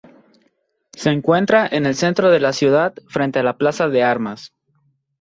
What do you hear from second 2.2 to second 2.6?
de la